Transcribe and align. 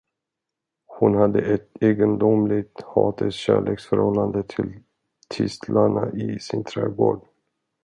Hon 0.87 1.15
hade 1.15 1.41
ett 1.41 1.69
egendomligt 1.83 2.81
hatiskt 2.85 3.39
kärleksförhållande 3.39 4.43
till 4.43 4.79
tistlarna 5.29 6.11
i 6.11 6.39
sin 6.39 6.63
trädgård. 6.63 7.25